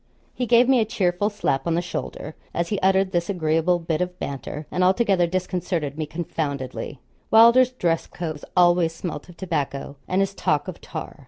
He 0.33 0.47
gave 0.47 0.67
me 0.67 0.79
a 0.79 0.85
cheerful 0.85 1.29
slap 1.29 1.67
on 1.67 1.75
the 1.75 1.81
shoulder 1.83 2.33
as 2.55 2.69
he 2.69 2.79
uttered 2.79 3.11
this 3.11 3.29
agreeable 3.29 3.77
bit 3.77 4.01
of 4.01 4.17
banter, 4.17 4.65
and 4.71 4.83
altogether 4.83 5.27
disconcerted 5.27 5.95
me 5.95 6.07
confoundedly. 6.07 6.97
Wylder's 7.29 7.71
dress 7.73 8.07
coats 8.07 8.43
always 8.57 8.95
smelt 8.95 9.29
of 9.29 9.37
tobacco, 9.37 9.97
and 10.07 10.19
his 10.21 10.33
talk 10.33 10.67
of 10.67 10.81
tar. 10.81 11.19